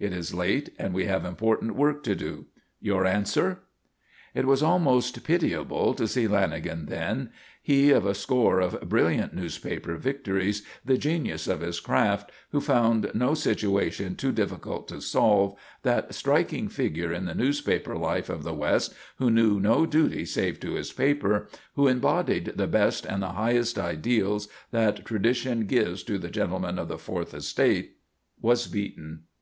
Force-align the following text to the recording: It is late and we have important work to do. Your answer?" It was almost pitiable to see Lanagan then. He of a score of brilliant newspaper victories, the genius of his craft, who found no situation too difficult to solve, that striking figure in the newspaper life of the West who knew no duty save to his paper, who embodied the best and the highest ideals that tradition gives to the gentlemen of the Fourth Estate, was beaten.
It 0.00 0.14
is 0.14 0.32
late 0.32 0.70
and 0.78 0.94
we 0.94 1.04
have 1.04 1.26
important 1.26 1.74
work 1.76 2.02
to 2.04 2.14
do. 2.16 2.46
Your 2.80 3.04
answer?" 3.04 3.64
It 4.34 4.46
was 4.46 4.62
almost 4.62 5.22
pitiable 5.24 5.92
to 5.92 6.08
see 6.08 6.26
Lanagan 6.26 6.88
then. 6.88 7.32
He 7.62 7.90
of 7.90 8.06
a 8.06 8.14
score 8.14 8.60
of 8.60 8.80
brilliant 8.88 9.34
newspaper 9.34 9.96
victories, 9.98 10.62
the 10.86 10.96
genius 10.96 11.46
of 11.46 11.60
his 11.60 11.80
craft, 11.80 12.32
who 12.50 12.62
found 12.62 13.10
no 13.12 13.34
situation 13.34 14.16
too 14.16 14.32
difficult 14.32 14.88
to 14.88 15.02
solve, 15.02 15.54
that 15.82 16.14
striking 16.14 16.70
figure 16.70 17.12
in 17.12 17.26
the 17.26 17.34
newspaper 17.34 17.94
life 17.94 18.30
of 18.30 18.42
the 18.42 18.54
West 18.54 18.94
who 19.18 19.30
knew 19.30 19.60
no 19.60 19.84
duty 19.84 20.24
save 20.24 20.60
to 20.60 20.76
his 20.76 20.94
paper, 20.94 21.50
who 21.74 21.88
embodied 21.88 22.54
the 22.56 22.66
best 22.66 23.04
and 23.04 23.22
the 23.22 23.32
highest 23.32 23.78
ideals 23.78 24.48
that 24.70 25.04
tradition 25.04 25.66
gives 25.66 26.02
to 26.04 26.16
the 26.16 26.30
gentlemen 26.30 26.78
of 26.78 26.88
the 26.88 26.96
Fourth 26.96 27.34
Estate, 27.34 27.98
was 28.40 28.66
beaten. 28.66 29.24